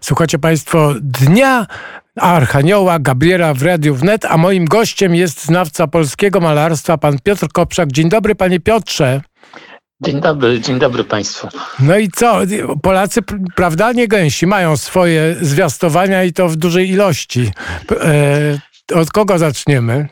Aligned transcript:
Słuchacie 0.00 0.38
Państwo 0.38 0.94
Dnia 1.00 1.66
Archanioła 2.16 2.98
Gabriela 2.98 3.54
w 3.54 3.62
Radiu 3.62 3.94
Wnet, 3.94 4.24
a 4.24 4.36
moim 4.36 4.64
gościem 4.64 5.14
jest 5.14 5.44
znawca 5.44 5.86
polskiego 5.86 6.40
malarstwa, 6.40 6.98
pan 6.98 7.18
Piotr 7.18 7.48
Koprzak. 7.52 7.92
Dzień 7.92 8.08
dobry, 8.08 8.34
panie 8.34 8.60
Piotrze. 8.60 9.20
Dzień 10.00 10.20
dobry, 10.20 10.60
dzień 10.60 10.78
dobry 10.78 11.04
Państwu. 11.04 11.48
No 11.80 11.98
i 11.98 12.08
co? 12.08 12.40
Polacy, 12.82 13.20
prawda, 13.54 13.92
nie 13.92 14.08
gęsi, 14.08 14.46
mają 14.46 14.76
swoje 14.76 15.36
zwiastowania 15.40 16.24
i 16.24 16.32
to 16.32 16.48
w 16.48 16.56
dużej 16.56 16.90
ilości. 16.90 17.50
E, 18.00 18.58
od 18.94 19.10
kogo 19.10 19.38
zaczniemy? 19.38 20.08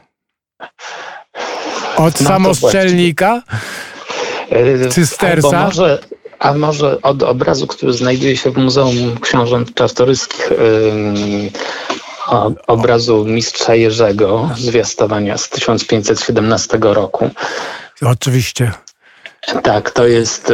Od 1.97 2.21
no 2.21 2.29
samostrzelnika? 2.29 3.43
Cystersa? 4.91 5.49
Albo 5.49 5.67
może, 5.67 5.99
a 6.39 6.55
może 6.55 7.03
od 7.03 7.23
obrazu, 7.23 7.67
który 7.67 7.93
znajduje 7.93 8.37
się 8.37 8.51
w 8.51 8.57
Muzeum 8.57 9.21
Książąt 9.21 9.75
Czartoryskich, 9.75 10.51
yy, 10.51 11.51
obrazu 12.67 13.25
mistrza 13.25 13.75
Jerzego, 13.75 14.51
zwiastowania 14.57 15.39
z 15.39 15.49
1517 15.49 16.79
roku. 16.81 17.31
Oczywiście. 18.03 18.73
Tak, 19.63 19.91
to 19.91 20.07
jest, 20.07 20.53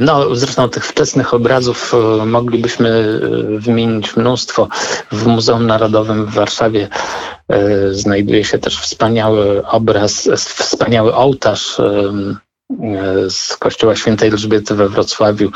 no 0.00 0.36
zresztą 0.36 0.68
tych 0.68 0.86
wczesnych 0.86 1.34
obrazów 1.34 1.92
moglibyśmy 2.26 3.20
wymienić 3.58 4.16
mnóstwo. 4.16 4.68
W 5.12 5.26
Muzeum 5.26 5.66
Narodowym 5.66 6.26
w 6.26 6.34
Warszawie 6.34 6.88
znajduje 7.90 8.44
się 8.44 8.58
też 8.58 8.80
wspaniały 8.80 9.66
obraz, 9.66 10.28
wspaniały 10.36 11.14
ołtarz 11.14 11.80
z 13.28 13.56
Kościoła 13.56 13.96
Świętej 13.96 14.28
Elżbiety 14.28 14.74
we 14.74 14.88
Wrocławiu, 14.88 15.50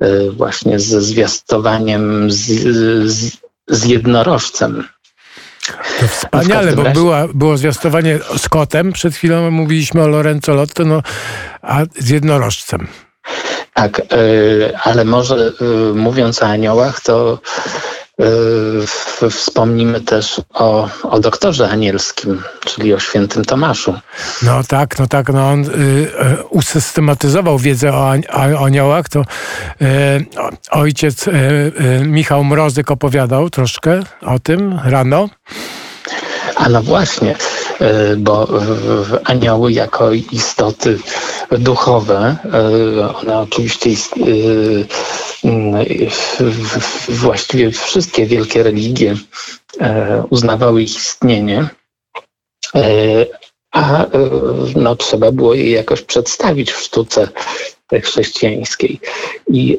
e, 0.00 0.30
właśnie 0.30 0.80
ze 0.80 1.00
zwiastowaniem 1.00 2.30
z, 2.30 2.38
z, 3.12 3.36
z 3.68 3.84
jednorożcem. 3.84 4.88
To 6.00 6.08
wspaniale, 6.08 6.72
bo 6.72 6.82
była, 6.82 7.28
było 7.34 7.56
zwiastowanie 7.56 8.18
z 8.36 8.48
kotem, 8.48 8.92
przed 8.92 9.14
chwilą 9.14 9.50
mówiliśmy 9.50 10.02
o 10.02 10.08
Lorenzo 10.08 10.54
Lotto, 10.54 10.84
no, 10.84 11.02
a 11.62 11.82
z 11.98 12.08
jednorożcem. 12.08 12.88
Tak, 13.74 14.00
e, 14.00 14.04
ale 14.82 15.04
może 15.04 15.52
e, 15.60 15.94
mówiąc 15.94 16.42
o 16.42 16.46
aniołach, 16.46 17.00
to 17.00 17.38
Wspomnimy 19.30 20.00
też 20.00 20.40
o, 20.54 20.88
o 21.02 21.20
doktorze 21.20 21.68
anielskim, 21.68 22.42
czyli 22.64 22.94
o 22.94 22.98
świętym 22.98 23.44
Tomaszu. 23.44 23.94
No 24.42 24.62
tak, 24.68 24.98
no 24.98 25.06
tak, 25.06 25.28
no 25.28 25.48
on 25.48 25.64
y, 25.64 25.66
y, 25.68 26.08
usystematyzował 26.50 27.58
wiedzę 27.58 27.92
o, 27.92 28.12
o 28.58 28.64
aniołach, 28.64 29.08
to 29.08 29.20
y, 29.20 29.24
ojciec 30.70 31.28
y, 31.28 31.30
y, 31.30 32.04
Michał 32.04 32.44
Mrozyk 32.44 32.90
opowiadał 32.90 33.50
troszkę 33.50 34.00
o 34.22 34.38
tym 34.38 34.80
rano. 34.84 35.28
A 36.56 36.68
no 36.68 36.82
właśnie, 36.82 37.36
bo 38.16 38.48
anioły 39.24 39.72
jako 39.72 40.12
istoty 40.12 40.98
duchowe, 41.50 42.36
one 43.14 43.38
oczywiście 43.38 43.90
właściwie 47.08 47.70
wszystkie 47.70 48.26
wielkie 48.26 48.62
religie 48.62 49.16
e, 49.80 50.24
uznawały 50.30 50.82
ich 50.82 50.96
istnienie, 50.96 51.68
e, 52.74 52.82
a 53.72 54.04
e, 54.04 54.08
no, 54.76 54.96
trzeba 54.96 55.32
było 55.32 55.54
je 55.54 55.70
jakoś 55.70 56.02
przedstawić 56.02 56.72
w 56.72 56.82
sztuce 56.82 57.28
chrześcijańskiej. 58.02 59.00
I 59.48 59.78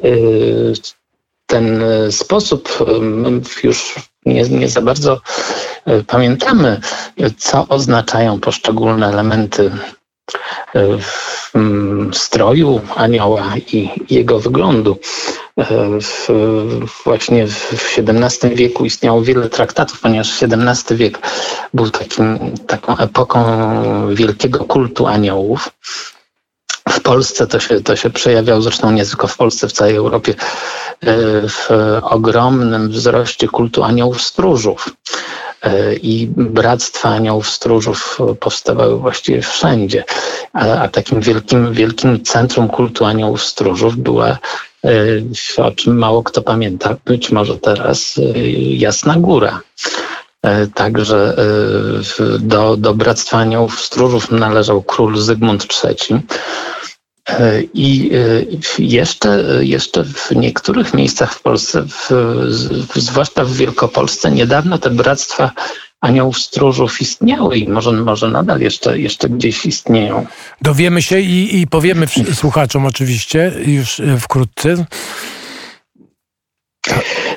ten 1.46 1.84
sposób 2.10 2.78
już 3.64 3.94
nie, 4.26 4.42
nie 4.42 4.68
za 4.68 4.80
bardzo 4.82 5.20
pamiętamy, 6.06 6.80
co 7.38 7.68
oznaczają 7.68 8.40
poszczególne 8.40 9.08
elementy 9.08 9.70
mm, 11.54 12.14
stroju 12.14 12.80
anioła 12.96 13.52
i 13.72 13.90
jego 14.10 14.40
wyglądu. 14.40 14.98
E, 15.58 15.64
w, 16.00 16.28
właśnie 17.04 17.46
w 17.46 17.98
XVII 17.98 18.54
wieku 18.56 18.84
istniało 18.84 19.22
wiele 19.22 19.48
traktatów, 19.48 20.00
ponieważ 20.00 20.42
XVII 20.42 20.96
wiek 20.96 21.18
był 21.74 21.90
takim, 21.90 22.38
taką 22.66 22.96
epoką 22.96 23.44
wielkiego 24.14 24.64
kultu 24.64 25.06
aniołów. 25.06 25.70
W 26.88 27.00
Polsce 27.00 27.46
to 27.46 27.60
się, 27.60 27.80
to 27.80 27.96
się 27.96 28.10
przejawiało, 28.10 28.62
zresztą 28.62 28.90
nie 28.90 29.06
tylko 29.06 29.26
w 29.26 29.36
Polsce, 29.36 29.68
w 29.68 29.72
całej 29.72 29.96
Europie, 29.96 30.34
e, 31.00 31.14
w 31.48 31.68
ogromnym 32.02 32.88
wzroście 32.90 33.48
kultu 33.48 33.82
aniołów 33.82 34.22
stróżów. 34.22 34.88
E, 35.62 35.94
i 35.94 36.26
bractwa 36.36 37.08
aniołów 37.08 37.50
stróżów 37.50 38.18
powstawały 38.40 38.98
właściwie 38.98 39.42
wszędzie. 39.42 40.04
A, 40.52 40.66
a 40.66 40.88
takim 40.88 41.20
wielkim, 41.20 41.72
wielkim 41.72 42.24
centrum 42.24 42.68
kultu 42.68 43.04
aniołów 43.04 43.42
stróżów 43.44 43.96
była 43.96 44.38
e, 44.84 45.62
o 45.62 45.70
czym 45.70 45.98
mało 45.98 46.22
kto 46.22 46.42
pamięta, 46.42 46.96
być 47.04 47.30
może 47.30 47.58
teraz 47.58 48.20
Jasna 48.76 49.16
Góra. 49.16 49.60
Także 50.74 51.36
do, 52.40 52.76
do 52.76 52.94
Bractwa 52.94 53.38
Aniołów 53.38 53.80
Stróżów 53.80 54.30
należał 54.30 54.82
król 54.82 55.18
Zygmunt 55.18 55.66
III. 55.84 56.20
E, 57.28 57.62
I 57.74 58.10
e, 58.78 58.82
jeszcze, 58.82 59.44
jeszcze 59.60 60.04
w 60.04 60.30
niektórych 60.36 60.94
miejscach 60.94 61.34
w 61.34 61.42
Polsce, 61.42 61.82
w, 61.82 62.10
zwłaszcza 62.94 63.44
w 63.44 63.52
Wielkopolsce, 63.52 64.30
niedawno 64.30 64.78
te 64.78 64.90
bractwa 64.90 65.50
aniołów 66.00 66.38
stróżów 66.38 67.00
istniały 67.00 67.58
i 67.58 67.68
może, 67.68 67.92
może 67.92 68.28
nadal 68.28 68.60
jeszcze, 68.60 68.98
jeszcze 68.98 69.28
gdzieś 69.28 69.66
istnieją. 69.66 70.26
Dowiemy 70.62 71.02
się 71.02 71.20
i, 71.20 71.60
i 71.60 71.66
powiemy 71.66 72.06
słuchaczom 72.34 72.86
oczywiście 72.86 73.52
już 73.66 74.00
e, 74.00 74.18
wkrótce. 74.20 74.84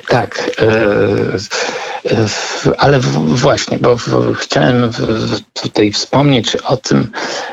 Tak. 0.08 0.50
Ale 2.78 3.00
właśnie, 3.24 3.78
bo 3.78 3.96
chciałem 4.34 4.90
tutaj 5.62 5.92
wspomnieć 5.92 6.56
o 6.56 6.76
tym, 6.76 7.12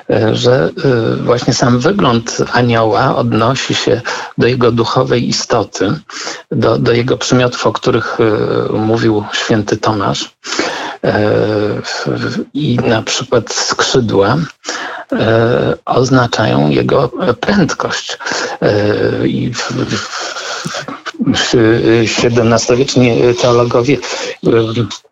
e, 0.09 0.36
że 0.36 0.69
e, 0.86 1.16
właśnie 1.16 1.53
sam 1.53 1.80
wygląd 1.80 2.38
anioła 2.53 3.16
odnosi 3.16 3.75
się 3.75 4.02
do 4.38 4.47
jego 4.47 4.72
duchowej 4.72 5.30
istoty, 5.30 5.94
do, 6.52 6.78
do 6.78 6.91
jego 6.91 7.18
przymiotów, 7.18 7.68
o 7.68 7.74
których 7.74 8.18
e, 8.19 8.74
mówił 8.74 9.24
święty 9.34 9.78
Tomasz. 9.78 10.34
I 12.53 12.80
na 12.88 13.02
przykład 13.02 13.53
skrzydła 13.53 14.38
oznaczają 15.85 16.70
jego 16.70 17.12
prędkość. 17.40 18.18
I 19.25 19.52
XVII-wieczni 21.28 23.22
teologowie 23.41 23.97
e, 24.47 24.50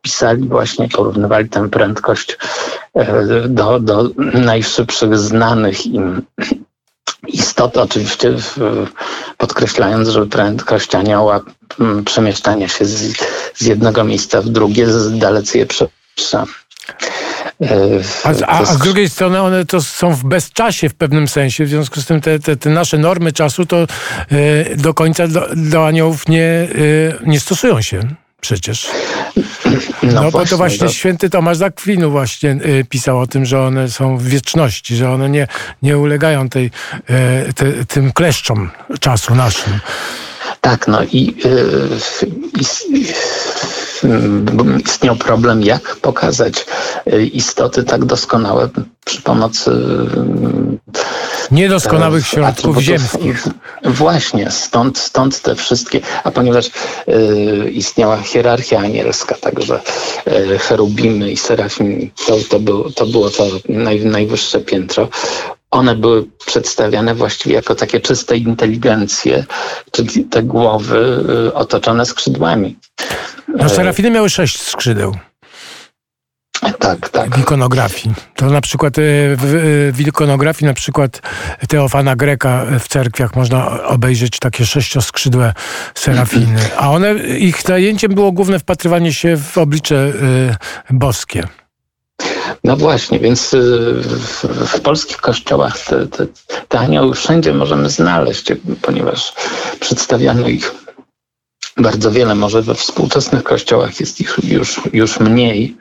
pisali 0.01 0.47
właśnie, 0.47 0.89
porównywali 0.89 1.49
tę 1.49 1.69
prędkość 1.69 2.37
do, 3.47 3.79
do 3.79 4.09
najszybszych 4.33 5.17
znanych 5.17 5.85
im 5.85 6.21
istot, 7.27 7.77
oczywiście 7.77 8.33
podkreślając, 9.37 10.09
że 10.09 10.25
prędkość 10.25 10.95
anioła 10.95 11.39
przemieszczania 12.05 12.67
się 12.67 12.85
z, 12.85 13.17
z 13.55 13.61
jednego 13.65 14.03
miejsca 14.03 14.41
w 14.41 14.49
drugie 14.49 14.87
dalece 15.11 15.57
je 15.57 15.65
przewyższa. 15.65 16.45
A, 18.23 18.29
a, 18.29 18.59
a, 18.59 18.65
z 18.65 18.77
drugiej 18.77 19.09
strony 19.09 19.41
one 19.41 19.65
to 19.65 19.81
są 19.81 20.15
w 20.15 20.23
bezczasie 20.23 20.89
w 20.89 20.93
pewnym 20.93 21.27
sensie, 21.27 21.65
w 21.65 21.69
związku 21.69 22.01
z 22.01 22.05
tym 22.05 22.21
te, 22.21 22.39
te, 22.39 22.57
te 22.57 22.69
nasze 22.69 22.97
normy 22.97 23.31
czasu 23.31 23.65
to 23.65 23.87
y, 24.31 24.75
do 24.77 24.93
końca 24.93 25.27
do, 25.27 25.47
do 25.55 25.87
aniołów 25.87 26.27
nie, 26.27 26.67
y, 26.75 27.13
nie 27.25 27.39
stosują 27.39 27.81
się 27.81 28.01
przecież. 28.41 28.89
No, 30.03 30.21
no 30.21 30.31
bo 30.31 30.45
to 30.45 30.57
właśnie 30.57 30.85
no. 30.85 30.91
święty 30.91 31.29
Tomasz 31.29 31.57
Zakwinu 31.57 32.11
właśnie 32.11 32.51
y, 32.51 32.85
pisał 32.89 33.19
o 33.19 33.27
tym, 33.27 33.45
że 33.45 33.61
one 33.61 33.89
są 33.89 34.17
w 34.17 34.23
wieczności, 34.23 34.95
że 34.95 35.11
one 35.11 35.29
nie, 35.29 35.47
nie 35.81 35.97
ulegają 35.97 36.49
tej, 36.49 36.71
te, 37.55 37.85
tym 37.87 38.11
kleszczom 38.11 38.69
czasu 38.99 39.35
naszym. 39.35 39.79
Tak, 40.61 40.87
no 40.87 41.03
i, 41.03 41.35
i 42.59 43.05
istniał 44.85 45.15
problem, 45.15 45.63
jak 45.63 45.95
pokazać 45.95 46.65
e, 47.05 47.23
istoty 47.23 47.83
tak 47.83 48.05
doskonałe 48.05 48.69
przy 49.05 49.21
pomocy 49.21 49.71
e, 49.71 51.01
niedoskonałych 51.51 52.27
środków 52.27 52.77
ziemskich. 52.77 53.43
Właśnie, 53.83 54.51
stąd, 54.51 54.97
stąd 54.97 55.41
te 55.41 55.55
wszystkie, 55.55 55.99
a 56.23 56.31
ponieważ 56.31 56.65
y, 56.67 57.71
istniała 57.71 58.17
hierarchia 58.17 58.79
anielska, 58.79 59.35
także 59.35 59.79
y, 60.27 60.59
cherubimy 60.59 61.31
i 61.31 61.37
serafim, 61.37 62.11
to, 62.27 62.37
to, 62.49 62.59
był, 62.59 62.91
to 62.91 63.05
było 63.05 63.29
to 63.29 63.47
naj, 63.69 64.05
najwyższe 64.05 64.59
piętro. 64.59 65.07
one 65.71 65.95
były 65.95 66.25
przedstawiane 66.45 67.15
właściwie 67.15 67.55
jako 67.55 67.75
takie 67.75 67.99
czyste 67.99 68.37
inteligencje, 68.37 69.45
czyli 69.91 70.23
te 70.25 70.43
głowy 70.43 71.25
y, 71.47 71.53
otoczone 71.53 72.05
skrzydłami. 72.05 72.75
No, 73.57 73.69
serafiny 73.69 74.09
miały 74.09 74.29
sześć 74.29 74.61
skrzydeł. 74.61 75.15
Tak, 76.79 77.09
tak. 77.09 77.35
W 77.35 77.39
ikonografii. 77.39 78.15
To 78.35 78.45
na 78.45 78.61
przykład 78.61 78.97
e, 78.97 79.01
w, 79.37 79.91
w 79.93 80.01
ikonografii 80.01 80.67
na 80.67 80.73
przykład 80.73 81.21
Teofana 81.67 82.15
Greka 82.15 82.65
w 82.79 82.87
cerkwiach 82.87 83.35
można 83.35 83.83
obejrzeć 83.83 84.39
takie 84.39 84.65
sześcioskrzydłe 84.65 85.53
serafiny. 85.95 86.61
A 86.77 86.91
one, 86.91 87.13
ich 87.37 87.61
zajęciem 87.61 88.15
było 88.15 88.31
główne 88.31 88.59
wpatrywanie 88.59 89.13
się 89.13 89.37
w 89.37 89.57
oblicze 89.57 90.13
boskie. 90.89 91.43
No 92.63 92.77
właśnie, 92.77 93.19
więc 93.19 93.55
w, 94.01 94.45
w 94.67 94.81
polskich 94.81 95.17
kościołach 95.17 95.79
te, 95.79 96.07
te, 96.07 96.27
te 96.67 96.79
anioły 96.79 97.15
wszędzie 97.15 97.53
możemy 97.53 97.89
znaleźć, 97.89 98.51
ponieważ 98.81 99.33
przedstawiano 99.79 100.47
ich 100.47 100.71
bardzo 101.81 102.11
wiele. 102.11 102.35
Może 102.35 102.61
we 102.61 102.75
współczesnych 102.75 103.43
kościołach 103.43 103.99
jest 103.99 104.21
ich 104.21 104.37
już, 104.43 104.81
już 104.93 105.19
mniej. 105.19 105.75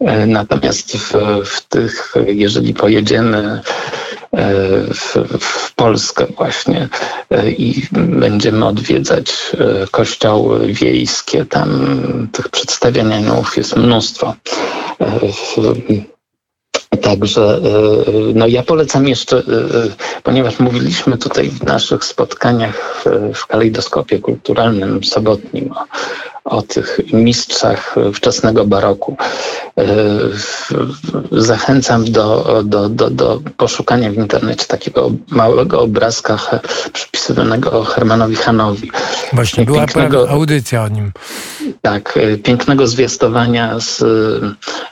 E, 0.00 0.26
natomiast 0.26 0.96
w, 0.96 1.12
w 1.44 1.66
tych, 1.68 2.14
jeżeli 2.26 2.74
pojedziemy 2.74 3.38
e, 3.38 4.52
w, 4.94 5.16
w, 5.40 5.74
Polskę 5.74 6.26
właśnie 6.36 6.88
e, 7.30 7.50
i 7.50 7.86
będziemy 7.92 8.66
odwiedzać 8.66 9.32
kościoły 9.90 10.72
wiejskie, 10.72 11.44
tam 11.44 11.98
tych 12.32 12.48
przedstawień 12.48 13.12
aniołów 13.12 13.56
jest 13.56 13.76
mnóstwo. 13.76 14.34
Także 17.02 17.60
no 18.34 18.46
ja 18.46 18.62
polecam 18.62 19.08
jeszcze, 19.08 19.42
ponieważ 20.22 20.58
mówiliśmy 20.58 21.18
tutaj 21.18 21.48
w 21.48 21.62
naszych 21.62 22.04
spotkaniach 22.04 23.04
w 23.34 23.46
kalejdoskopie 23.46 24.18
kulturalnym 24.18 25.04
sobotnim 25.04 25.72
o, 25.72 25.84
o 26.44 26.62
tych 26.62 26.98
mistrzach 27.12 27.94
wczesnego 28.14 28.64
baroku. 28.64 29.16
E, 29.78 29.84
zachęcam 31.32 32.04
do, 32.04 32.60
do, 32.64 32.88
do, 32.88 33.10
do 33.10 33.40
poszukania 33.56 34.10
w 34.10 34.14
internecie 34.14 34.66
takiego 34.66 35.10
małego 35.28 35.80
obrazka 35.80 36.38
przypisywanego 36.92 37.84
Hermanowi 37.84 38.36
Hanowi. 38.36 38.90
Właśnie 39.32 39.64
była 39.64 39.78
pięknego, 39.78 40.30
audycja 40.30 40.82
o 40.82 40.88
nim. 40.88 41.12
Tak, 41.82 42.16
e, 42.16 42.36
pięknego 42.36 42.86
zwiastowania 42.86 43.80
z 43.80 44.04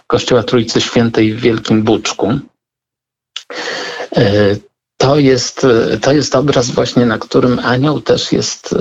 Kościoła 0.07 0.43
Trójcy 0.43 0.81
Świętej 0.81 1.35
w 1.35 1.41
Wielkim 1.41 1.83
Buczku. 1.83 2.39
E, 5.01 5.07
to 5.07 5.19
jest, 5.19 5.67
to 6.01 6.13
jest 6.13 6.37
obraz 6.37 6.71
właśnie, 6.71 7.07
na 7.07 7.19
którym 7.19 7.59
anioł 7.59 8.01
też 8.01 8.33
jest 8.33 8.75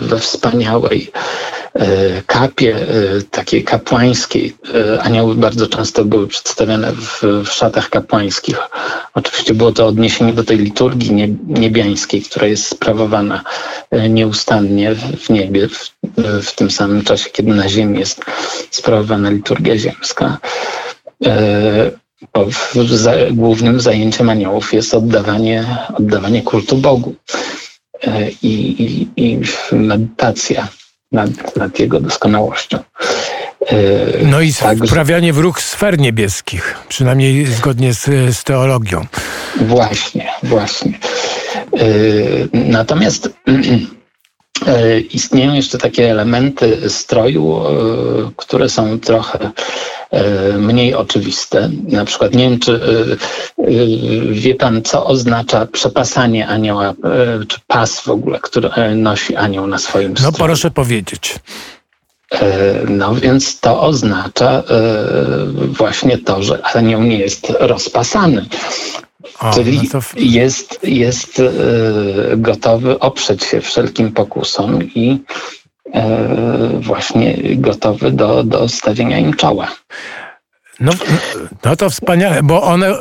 we 0.00 0.18
wspaniałej 0.18 1.12
E, 1.74 2.22
kapie 2.26 2.76
e, 2.76 3.22
takiej 3.30 3.64
kapłańskiej. 3.64 4.56
E, 4.74 5.02
anioły 5.02 5.34
bardzo 5.34 5.66
często 5.66 6.04
były 6.04 6.28
przedstawiane 6.28 6.92
w, 6.92 7.22
w 7.44 7.48
szatach 7.48 7.88
kapłańskich. 7.88 8.56
Oczywiście 9.14 9.54
było 9.54 9.72
to 9.72 9.86
odniesienie 9.86 10.32
do 10.32 10.44
tej 10.44 10.58
liturgii 10.58 11.36
niebiańskiej, 11.46 12.22
która 12.22 12.46
jest 12.46 12.68
sprawowana 12.68 13.44
nieustannie 14.08 14.94
w 14.94 15.30
niebie, 15.30 15.68
w, 15.68 15.90
w 16.42 16.54
tym 16.54 16.70
samym 16.70 17.04
czasie, 17.04 17.30
kiedy 17.30 17.54
na 17.54 17.68
ziemi 17.68 17.98
jest 17.98 18.24
sprawowana 18.70 19.30
liturgia 19.30 19.78
ziemska. 19.78 20.38
Głównym 23.30 23.80
zajęciem 23.80 24.30
aniołów 24.30 24.72
jest 24.72 24.94
oddawanie, 24.94 25.64
oddawanie 25.94 26.42
kultu 26.42 26.76
Bogu 26.76 27.14
i, 28.42 28.48
i, 28.48 29.08
i 29.16 29.40
medytacja 29.72 30.68
nad, 31.12 31.56
nad 31.56 31.78
jego 31.78 32.00
doskonałością. 32.00 32.78
E, 33.66 34.24
no 34.24 34.40
i 34.40 34.52
tak, 34.52 34.78
wprawianie 34.78 35.32
w 35.32 35.38
ruch 35.38 35.60
sfer 35.60 35.98
niebieskich, 35.98 36.76
przynajmniej 36.88 37.46
zgodnie 37.46 37.94
z, 37.94 38.04
z 38.36 38.44
teologią. 38.44 39.06
Właśnie, 39.60 40.28
właśnie. 40.42 40.98
E, 41.78 41.86
natomiast 42.52 43.26
e, 43.26 43.52
istnieją 45.12 45.54
jeszcze 45.54 45.78
takie 45.78 46.10
elementy 46.10 46.90
stroju, 46.90 47.62
które 48.36 48.68
są 48.68 49.00
trochę 49.00 49.50
mniej 50.58 50.94
oczywiste. 50.94 51.70
Na 51.88 52.04
przykład 52.04 52.34
nie 52.34 52.50
wiem, 52.50 52.58
czy 52.58 52.80
wie 54.30 54.54
pan, 54.54 54.82
co 54.82 55.06
oznacza 55.06 55.66
przepasanie 55.66 56.48
anioła, 56.48 56.94
czy 57.48 57.58
pas 57.66 58.00
w 58.00 58.08
ogóle, 58.08 58.38
który 58.40 58.70
nosi 58.96 59.36
anioł 59.36 59.66
na 59.66 59.78
swoim 59.78 60.16
stroju. 60.16 60.32
No 60.32 60.46
proszę 60.46 60.70
powiedzieć. 60.70 61.34
No 62.88 63.14
więc 63.14 63.60
to 63.60 63.80
oznacza 63.80 64.62
właśnie 65.68 66.18
to, 66.18 66.42
że 66.42 66.62
anioł 66.62 67.02
nie 67.02 67.18
jest 67.18 67.52
rozpasany. 67.60 68.46
O, 69.40 69.54
Czyli 69.54 69.88
no 69.94 70.00
w... 70.00 70.14
jest, 70.16 70.78
jest 70.82 71.42
gotowy 72.36 72.98
oprzeć 72.98 73.44
się 73.44 73.60
wszelkim 73.60 74.12
pokusom 74.12 74.82
i 74.82 75.18
właśnie 76.80 77.38
gotowy 77.56 78.10
do, 78.10 78.44
do 78.44 78.68
stawienia 78.68 79.18
im 79.18 79.34
czoła. 79.34 79.68
No, 80.80 80.92
no 81.64 81.76
to 81.76 81.90
wspaniale, 81.90 82.42
bo 82.42 82.62
one 82.62 82.94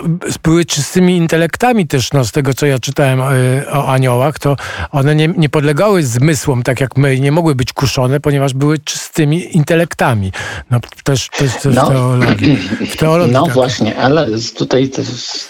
były 0.44 0.66
czystymi 0.66 1.18
intelektami 1.18 1.88
też, 1.88 2.14
no, 2.14 2.26
z 2.26 2.32
tego 2.32 2.54
co 2.54 2.66
ja 2.66 2.80
czytałem 2.80 3.22
o, 3.22 3.36
y, 3.36 3.70
o 3.72 3.88
aniołach, 3.88 4.40
to 4.40 4.56
one 4.92 5.16
nie, 5.16 5.28
nie, 5.28 5.50
podlegały 5.50 6.04
zmysłom, 6.04 6.64
tak 6.64 6.82
jak 6.82 6.98
my, 6.98 7.20
nie 7.20 7.32
mogły 7.32 7.56
być 7.56 7.74
kuszone, 7.74 8.20
ponieważ 8.20 8.54
były 8.54 8.80
czystymi 8.80 9.58
intelektami. 9.58 10.32
No 10.72 10.80
też, 11.04 11.30
też, 11.30 11.54
też 11.54 11.76
no, 11.76 11.86
w 11.86 11.90
teologii. 11.90 12.56
W 12.90 12.98
teologii 12.98 13.34
no 13.34 13.46
tak. 13.46 13.54
właśnie, 13.54 13.98
ale 13.98 14.28
tutaj 14.58 14.90
to, 14.90 15.02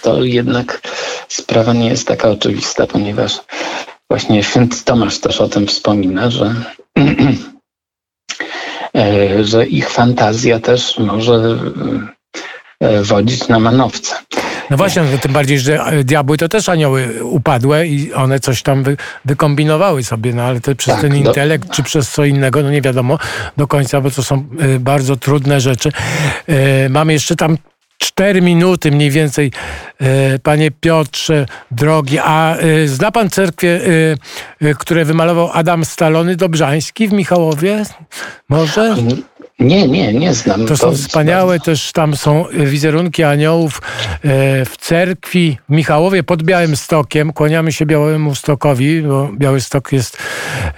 to 0.01 0.23
jednak 0.23 0.81
sprawa 1.27 1.73
nie 1.73 1.89
jest 1.89 2.07
taka 2.07 2.29
oczywista, 2.29 2.87
ponieważ 2.87 3.39
właśnie 4.09 4.43
święty 4.43 4.77
Tomasz 4.85 5.19
też 5.19 5.41
o 5.41 5.49
tym 5.49 5.67
wspomina, 5.67 6.31
że 6.31 6.55
e, 8.95 9.43
że 9.43 9.67
ich 9.67 9.89
fantazja 9.89 10.59
też 10.59 10.99
może 10.99 11.57
wodzić 13.03 13.47
na 13.47 13.59
manowce. 13.59 14.15
No 14.69 14.77
właśnie, 14.77 15.01
no 15.11 15.17
tym 15.17 15.33
bardziej, 15.33 15.59
że 15.59 15.83
e, 15.83 16.03
diabły 16.03 16.37
to 16.37 16.49
też 16.49 16.69
anioły 16.69 17.23
upadłe 17.23 17.87
i 17.87 18.13
one 18.13 18.39
coś 18.39 18.63
tam 18.63 18.83
wy, 18.83 18.97
wykombinowały 19.25 20.03
sobie, 20.03 20.33
no 20.33 20.43
ale 20.43 20.61
to 20.61 20.75
przez 20.75 20.93
tak, 20.93 21.01
ten 21.01 21.15
intelekt 21.15 21.67
do... 21.67 21.73
czy 21.73 21.83
przez 21.83 22.09
co 22.09 22.25
innego, 22.25 22.63
no 22.63 22.71
nie 22.71 22.81
wiadomo 22.81 23.17
do 23.57 23.67
końca, 23.67 24.01
bo 24.01 24.11
to 24.11 24.23
są 24.23 24.45
e, 24.59 24.79
bardzo 24.79 25.15
trudne 25.15 25.61
rzeczy. 25.61 25.91
Mamy 26.89 27.13
jeszcze 27.13 27.35
tam 27.35 27.57
cztery 27.97 28.41
minuty 28.41 28.91
mniej 28.91 29.11
więcej, 29.11 29.51
panie 30.43 30.71
Piotrze, 30.71 31.45
drogi. 31.71 32.19
A 32.19 32.57
zna 32.85 33.11
pan 33.11 33.29
cerkwie, 33.29 33.81
które 34.79 35.05
wymalował 35.05 35.49
Adam 35.53 35.85
Stalony 35.85 36.35
Dobrzański 36.35 37.07
w 37.07 37.13
Michałowie? 37.13 37.83
Może? 38.49 38.95
Nie, 39.59 39.87
nie, 39.87 40.13
nie 40.13 40.33
znam. 40.33 40.65
To 40.65 40.77
są 40.77 40.95
wspaniałe, 40.95 41.59
też 41.59 41.91
tam 41.91 42.15
są 42.15 42.45
wizerunki 42.65 43.23
aniołów 43.23 43.81
e, 43.81 44.65
w 44.65 44.77
cerkwi 44.77 45.57
w 45.69 45.73
Michałowie 45.73 46.23
pod 46.23 46.43
Białym 46.43 46.75
Stokiem. 46.75 47.33
Kłaniamy 47.33 47.71
się 47.71 47.85
Białemu 47.85 48.35
Stokowi, 48.35 49.01
bo 49.01 49.29
Biały 49.37 49.61
Stok 49.61 49.91
jest, 49.91 50.17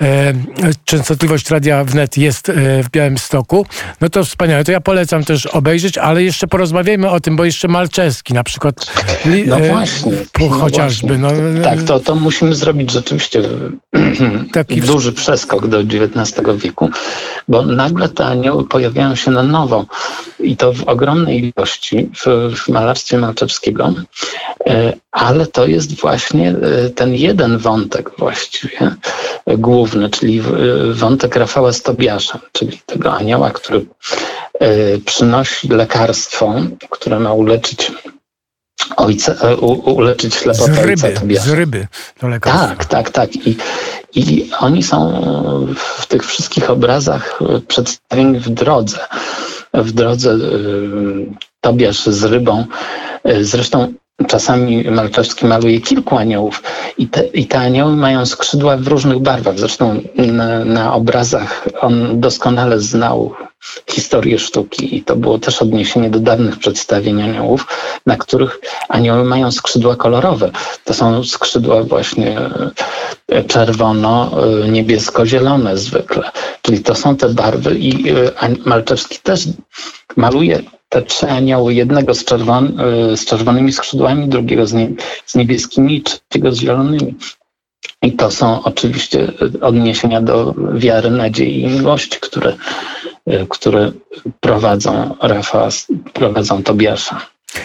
e, 0.02 0.34
częstotliwość 0.86 1.50
radia 1.50 1.84
wnet 1.84 2.18
jest 2.18 2.52
w 2.84 2.90
Białym 2.92 3.18
Stoku. 3.18 3.66
No 4.02 4.10
to 4.10 4.24
wspaniałe, 4.24 4.64
to 4.64 4.72
ja 4.72 4.82
polecam 4.82 5.24
też 5.24 5.46
obejrzeć, 5.46 5.98
ale 5.98 6.24
jeszcze 6.24 6.48
porozmawiajmy 6.48 7.10
o 7.10 7.20
tym, 7.20 7.36
bo 7.36 7.46
jeszcze 7.46 7.68
Malczewski 7.68 8.34
na 8.34 8.44
przykład. 8.44 8.94
No 9.48 9.60
właśnie. 9.60 10.12
No 10.40 10.50
chociażby. 10.50 11.18
No, 11.18 11.30
tak, 11.64 11.84
to, 11.84 12.00
to 12.00 12.16
musimy 12.16 12.56
zrobić 12.56 12.92
rzeczywiście 12.92 13.42
taki 14.54 14.82
duży 14.82 15.14
przeskok 15.14 15.68
do 15.68 15.80
XIX 15.80 16.42
wieku, 16.58 16.90
bo 17.48 17.66
nagle 17.66 18.10
te 18.10 18.26
anioły 18.26 18.68
pojawiają 18.72 19.16
się 19.16 19.32
na 19.32 19.44
nowo 19.44 19.86
i 20.40 20.58
to 20.58 20.74
w 20.74 20.84
ogromnej 20.84 21.54
ilości 21.56 22.10
w, 22.16 22.56
w 22.56 22.70
malarstwie 22.70 23.18
Malczewskiego, 23.18 23.94
e, 24.68 24.94
ale 25.12 25.48
to 25.48 25.66
jest 25.68 26.02
właśnie 26.02 26.50
e, 26.50 26.90
ten 26.90 27.16
jeden 27.16 27.58
wątek 27.58 28.12
właściwie 28.18 28.96
główny, 29.48 30.10
czyli 30.10 30.40
e, 30.40 30.44
wątek 30.94 31.36
Rafała 31.36 31.74
Stobiasza, 31.74 32.40
czyli 32.52 32.80
tego 32.86 33.14
anioła, 33.14 33.52
który 33.52 33.86
przynosi 35.06 35.68
lekarstwo, 35.68 36.56
które 36.90 37.20
ma 37.20 37.34
uleczyć 37.34 37.92
ojca, 38.98 39.36
u, 39.60 39.92
uleczyć 39.92 40.36
ślepotę 40.36 40.74
z 40.74 40.78
ryby, 40.78 41.08
ojca 41.08 41.20
Tobiasza. 41.20 41.46
Z 41.46 41.50
ryby 41.50 41.88
to 42.20 42.28
lekarstwo. 42.28 42.68
Tak, 42.68 42.86
tak, 42.86 43.10
tak. 43.10 43.48
I 43.48 43.58
i 44.16 44.50
oni 44.60 44.84
są 44.84 45.22
w 45.76 46.06
tych 46.06 46.26
wszystkich 46.26 46.70
obrazach 46.70 47.40
przedstawieni 47.68 48.40
w 48.40 48.50
drodze. 48.50 49.00
W 49.74 49.92
drodze 49.92 50.32
y, 50.32 51.26
Tobiasz 51.62 52.06
z 52.06 52.24
rybą. 52.24 52.66
Y, 53.28 53.46
zresztą 53.46 53.94
czasami 54.28 54.84
Malczewski 54.84 55.46
maluje 55.46 55.82
kilku 55.82 56.18
aniołów 56.18 56.64
i 56.98 57.08
te, 57.08 57.24
i 57.24 57.46
te 57.46 57.60
anioły 57.60 57.96
mają 57.96 58.26
skrzydła 58.26 58.78
w 58.78 58.88
różnych 58.88 59.20
barwach. 59.20 59.60
Zresztą 59.60 60.02
na, 60.16 60.66
na 60.66 60.94
obrazach 60.94 61.68
on 61.82 62.20
doskonale 62.20 62.80
znał 62.80 63.34
historię 63.90 64.40
sztuki 64.40 64.98
i 64.98 65.04
to 65.04 65.16
było 65.16 65.40
też 65.40 65.62
odniesienie 65.62 66.10
do 66.10 66.20
dawnych 66.20 66.60
przedstawień 66.60 67.22
aniołów, 67.22 67.68
na 68.06 68.18
których 68.18 68.60
anioły 68.90 69.24
mają 69.24 69.52
skrzydła 69.52 69.96
kolorowe. 69.96 70.52
To 70.86 70.94
są 70.94 71.24
skrzydła 71.24 71.84
właśnie 71.84 72.38
e, 73.30 73.44
czerwono-niebiesko-zielone 73.44 75.78
zwykle. 75.78 76.32
Czyli 76.62 76.80
to 76.80 76.96
są 76.96 77.16
te 77.16 77.30
barwy 77.30 77.80
i 77.80 78.10
e, 78.10 78.14
Malczewski 78.66 79.20
też 79.24 79.44
maluje 80.16 80.62
te 80.92 81.02
trzy 81.02 81.30
anioły, 81.30 81.74
jednego 81.74 82.14
z, 82.14 82.26
czerwon, 82.26 82.80
y, 83.14 83.18
z 83.18 83.26
czerwonymi 83.26 83.72
skrzydłami, 83.72 84.28
drugiego 84.28 84.68
z, 84.68 84.74
nie, 84.74 84.90
z 85.26 85.36
niebieskimi, 85.36 86.02
trzeciego 86.02 86.52
z 86.52 86.60
zielonymi. 86.60 87.16
I 88.02 88.12
to 88.12 88.32
są 88.32 88.64
oczywiście 88.64 89.28
odniesienia 89.62 90.22
do 90.22 90.56
wiary, 90.74 91.12
nadziei 91.12 91.62
i 91.62 91.68
miłości, 91.68 92.18
które, 92.22 92.54
y, 93.28 93.46
które 93.50 93.92
prowadzą 94.40 95.16
Rafała, 95.22 95.70
prowadzą 96.14 96.64
Tobiasza. 96.64 97.22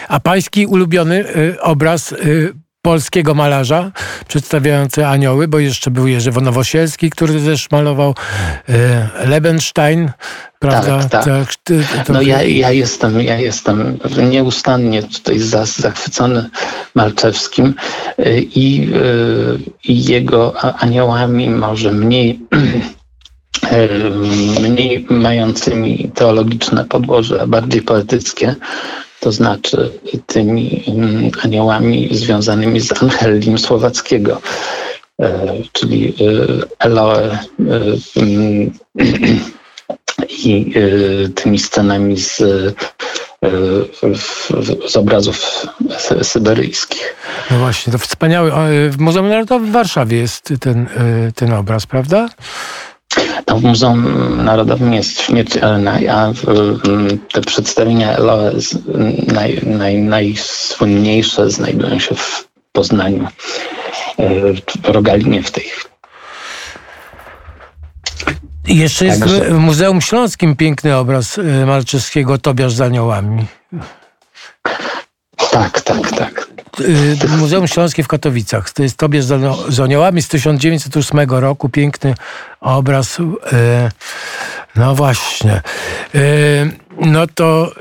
A 0.07 0.19
pański 0.19 0.65
ulubiony 0.65 1.35
y, 1.35 1.61
obraz 1.61 2.15
polskiego 2.87 3.33
malarza 3.33 3.91
przedstawiający 4.27 5.07
anioły, 5.07 5.47
bo 5.47 5.59
jeszcze 5.59 5.91
był 5.91 6.07
Jerzy 6.07 6.31
Nowosielski, 6.31 7.09
który 7.09 7.41
też 7.41 7.71
malował 7.71 8.15
e, 8.69 9.27
Lebenstein, 9.27 10.11
prawda? 10.59 10.99
Tak, 10.99 11.25
tak. 11.25 11.25
tak 11.25 11.55
to... 12.07 12.13
No 12.13 12.21
ja, 12.21 12.43
ja, 12.43 12.71
jestem, 12.71 13.21
ja 13.21 13.39
jestem 13.39 13.99
nieustannie 14.29 15.03
tutaj 15.03 15.39
zachwycony 15.63 16.49
Malczewskim 16.95 17.73
e, 18.17 18.39
i, 18.39 18.93
e, 18.93 18.97
i 19.83 20.05
jego 20.05 20.59
aniołami 20.59 21.49
może 21.49 21.91
mniej 21.91 22.39
mniej 24.61 25.05
mającymi 25.09 26.11
teologiczne 26.15 26.85
podłoże, 26.85 27.41
a 27.41 27.47
bardziej 27.47 27.81
poetyckie 27.81 28.55
to 29.19 29.31
znaczy 29.31 29.91
tymi 30.25 30.83
mm, 30.87 31.31
aniołami 31.43 32.09
związanymi 32.11 32.79
z 32.79 33.03
Angelim 33.03 33.57
Słowackiego, 33.57 34.41
e, 35.21 35.47
czyli 35.71 36.09
e, 36.09 36.85
Eloe 36.85 37.31
e, 37.31 37.39
mm, 38.15 38.71
i 40.29 40.73
tymi 41.35 41.59
scenami 41.59 42.17
z, 42.17 42.43
z 44.87 44.97
obrazów 44.97 45.65
syberyjskich. 46.21 47.15
No 47.51 47.57
właśnie, 47.57 47.93
to 47.93 47.99
wspaniały. 47.99 48.51
W 48.89 48.99
Muzeum 48.99 49.29
Narodowym 49.29 49.69
w 49.69 49.71
Warszawie 49.71 50.17
jest 50.17 50.53
ten, 50.59 50.87
ten 51.35 51.53
obraz, 51.53 51.85
prawda? 51.85 52.29
To 53.45 53.57
w 53.57 53.63
Muzeum 53.63 54.45
Narodowym 54.45 54.93
jest 54.93 55.21
śmiertelna, 55.21 55.99
a 56.11 56.31
te 57.33 57.41
przedstawienia 57.41 58.17
Eloe 58.17 58.51
naj, 59.33 59.61
naj, 59.65 59.97
najsłynniejsze 59.97 61.49
znajdują 61.49 61.99
się 61.99 62.15
w 62.15 62.47
Poznaniu, 62.71 63.27
w 64.83 64.89
Rogalinie 64.89 65.43
w 65.43 65.51
tej 65.51 65.65
jeszcze 68.67 69.05
jest 69.05 69.23
w 69.25 69.57
Muzeum 69.57 70.01
Śląskim 70.01 70.55
piękny 70.55 70.95
obraz 70.95 71.39
e, 71.39 71.65
Malczewskiego 71.65 72.37
Tobiasz 72.37 72.73
z 72.73 72.81
aniołami. 72.81 73.45
Tak, 75.51 75.81
tak, 75.81 76.11
tak. 76.11 76.56
Y, 76.79 77.37
Muzeum 77.37 77.67
Śląskie 77.67 78.03
w 78.03 78.07
Katowicach. 78.07 78.69
To 78.69 78.83
jest 78.83 78.97
Tobie 78.97 79.21
z 79.69 79.79
aniołami 79.79 80.21
z 80.21 80.27
1908 80.27 81.19
roku. 81.29 81.69
Piękny 81.69 82.15
obraz. 82.61 83.19
Y, 83.19 83.23
no 84.75 84.95
właśnie. 84.95 85.61
Y, 86.15 86.71
no 86.99 87.27
to 87.27 87.71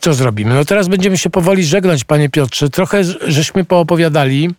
co 0.00 0.14
zrobimy? 0.14 0.54
No 0.54 0.64
teraz 0.64 0.88
będziemy 0.88 1.18
się 1.18 1.30
powoli 1.30 1.64
żegnać, 1.64 2.04
panie 2.04 2.28
Piotrze. 2.28 2.70
Trochę 2.70 3.04
żeśmy 3.26 3.64
poopowiadali 3.64 4.54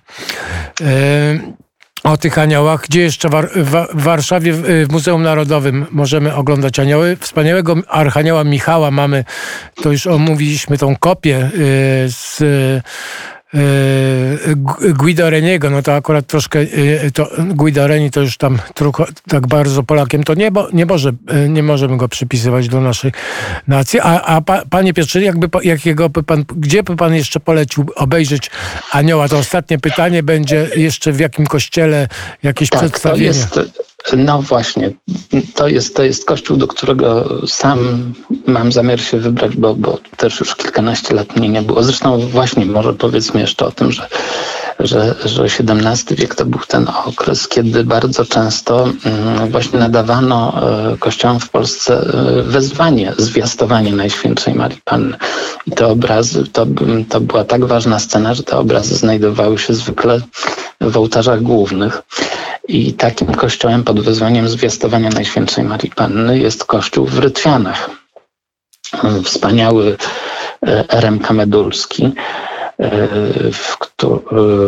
o 2.03 2.17
tych 2.17 2.37
aniołach, 2.37 2.81
gdzie 2.81 3.01
jeszcze 3.01 3.29
w, 3.55 3.87
Warszawie 3.93 4.53
w 4.53 4.85
Muzeum 4.91 5.23
Narodowym 5.23 5.85
możemy 5.91 6.35
oglądać 6.35 6.79
anioły. 6.79 7.17
Wspaniałego 7.19 7.75
archanioła 7.87 8.43
Michała 8.43 8.91
mamy, 8.91 9.25
to 9.75 9.91
już 9.91 10.07
omówiliśmy 10.07 10.77
tą 10.77 10.95
kopię 10.95 11.51
z 12.07 12.43
Guido 14.93 15.29
Reniego, 15.29 15.69
no 15.69 15.81
to 15.81 15.95
akurat 15.95 16.27
troszkę 16.27 16.63
yy, 16.63 17.11
to 17.13 17.29
Guido 17.39 17.87
Reni 17.87 18.11
to 18.11 18.21
już 18.21 18.37
tam 18.37 18.59
tak 19.27 19.47
bardzo 19.47 19.83
Polakiem 19.83 20.23
to 20.23 20.33
nie, 20.33 20.51
bo 20.51 20.67
nie, 20.73 20.85
może, 20.85 21.11
yy, 21.33 21.49
nie 21.49 21.63
możemy 21.63 21.97
go 21.97 22.07
przypisywać 22.07 22.67
do 22.67 22.81
naszej 22.81 23.11
nacji. 23.67 23.99
A, 23.99 24.21
a 24.21 24.41
pa, 24.41 24.63
panie 24.69 24.93
Piotrze, 24.93 25.21
jakby, 25.21 25.47
jakiego 25.63 26.09
by 26.09 26.23
pan, 26.23 26.45
gdzie 26.57 26.83
by 26.83 26.95
pan 26.95 27.13
jeszcze 27.13 27.39
polecił 27.39 27.85
obejrzeć 27.95 28.51
Anioła? 28.91 29.29
To 29.29 29.37
ostatnie 29.37 29.79
pytanie 29.79 30.23
będzie 30.23 30.69
jeszcze 30.75 31.11
w 31.11 31.19
jakim 31.19 31.45
kościele 31.45 32.07
jakieś 32.43 32.69
tak, 32.69 32.79
przedstawienie. 32.79 33.33
To 33.53 33.61
jest 33.61 33.83
no 34.17 34.41
właśnie, 34.41 34.91
to 35.41 35.67
jest, 35.67 35.95
to 35.95 36.03
jest 36.03 36.25
kościół, 36.25 36.57
do 36.57 36.67
którego 36.67 37.29
sam 37.47 38.13
mam 38.47 38.71
zamiar 38.71 39.01
się 39.01 39.17
wybrać, 39.17 39.55
bo, 39.55 39.75
bo 39.75 39.99
też 40.17 40.39
już 40.39 40.55
kilkanaście 40.55 41.13
lat 41.13 41.35
mnie 41.35 41.49
nie 41.49 41.61
było. 41.61 41.83
Zresztą 41.83 42.17
właśnie 42.17 42.65
może 42.65 42.93
powiedzmy 42.93 43.41
jeszcze 43.41 43.65
o 43.65 43.71
tym, 43.71 43.91
że, 43.91 44.07
że, 44.79 45.15
że 45.25 45.43
XVII 45.43 46.15
wiek 46.15 46.35
to 46.35 46.45
był 46.45 46.59
ten 46.67 46.87
okres, 47.05 47.47
kiedy 47.47 47.83
bardzo 47.83 48.25
często 48.25 48.83
mm, 49.05 49.51
właśnie 49.51 49.79
nadawano 49.79 50.53
e, 50.93 50.97
kościołom 50.97 51.39
w 51.39 51.49
Polsce 51.49 52.13
e, 52.39 52.41
wezwanie, 52.41 53.13
zwiastowanie 53.17 53.91
Najświętszej 53.91 54.53
Marii 54.53 54.81
Panny. 54.83 55.17
I 55.67 55.71
te 55.71 55.87
obrazy, 55.87 56.43
to, 56.47 56.65
to 57.09 57.21
była 57.21 57.43
tak 57.43 57.65
ważna 57.65 57.99
scena, 57.99 58.33
że 58.33 58.43
te 58.43 58.57
obrazy 58.57 58.95
znajdowały 58.95 59.59
się 59.59 59.73
zwykle 59.73 60.21
w 60.81 60.97
ołtarzach 60.97 61.41
głównych. 61.41 62.01
I 62.67 62.93
takim 62.93 63.27
kościołem 63.27 63.83
pod 63.83 63.99
wezwaniem 63.99 64.49
zwiastowania 64.49 65.09
Najświętszej 65.09 65.63
Marii 65.63 65.91
Panny 65.91 66.39
jest 66.39 66.65
kościół 66.65 67.05
w 67.05 67.19
Rytwianach. 67.19 67.89
Wspaniały 69.23 69.97
e, 70.67 70.89
RMK 70.89 71.31
Medulski, 71.31 72.03
e, 72.05 73.07
w, 73.51 73.77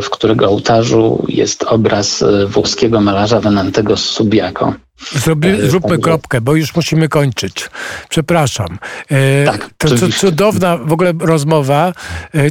w 0.01 0.09
którego 0.09 0.47
ołtarzu 0.47 1.25
jest 1.27 1.63
obraz 1.63 2.21
e, 2.21 2.45
włoskiego 2.45 3.01
malarza 3.01 3.39
Venantego 3.39 3.97
z 3.97 4.05
Subiaco. 4.05 4.73
Zrobi, 5.11 5.47
zróbmy 5.61 5.99
kropkę, 5.99 6.41
bo 6.41 6.55
już 6.55 6.75
musimy 6.75 7.09
kończyć. 7.09 7.69
Przepraszam. 8.09 8.77
Tak, 9.45 9.69
to, 9.77 9.89
to 9.89 10.09
cudowna 10.09 10.77
w 10.77 10.93
ogóle 10.93 11.13
rozmowa. 11.19 11.93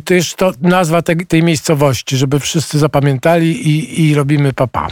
To 0.05 0.15
jest 0.15 0.37
to 0.37 0.53
nazwa 0.61 1.03
tej, 1.03 1.17
tej 1.17 1.43
miejscowości, 1.43 2.17
żeby 2.17 2.41
wszyscy 2.41 2.79
zapamiętali 2.79 3.69
i, 3.69 4.03
i 4.03 4.15
robimy 4.15 4.53
papa. 4.53 4.89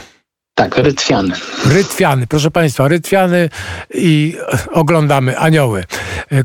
Tak, 0.55 0.79
rytwiany. 0.79 1.35
Rytwiany, 1.67 2.27
proszę 2.27 2.51
Państwa, 2.51 2.89
rytwiany 2.89 3.49
i 3.95 4.37
oglądamy 4.73 5.39
anioły. 5.39 5.85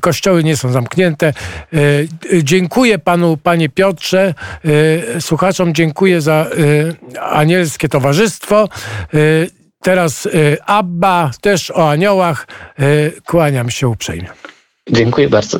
Kościoły 0.02 0.44
nie 0.44 0.58
są 0.58 0.72
zamknięte. 0.72 1.28
E, 1.28 1.34
dziękuję 2.44 3.00
Panu, 3.00 3.38
Panie 3.38 3.70
Piotrze. 3.70 4.34
E, 5.16 5.22
słuchaczom 5.22 5.74
dziękuję 5.74 6.22
za 6.22 6.34
e, 7.16 7.22
anielskie 7.22 7.90
towarzystwo. 7.90 8.70
Teraz 9.82 10.28
Abba, 10.66 11.32
też 11.42 11.72
o 11.72 11.90
aniołach. 11.90 12.48
Kłaniam 13.26 13.70
się 13.70 13.88
uprzejmie. 13.88 14.28
Dziękuję 14.92 15.30
bardzo. 15.30 15.50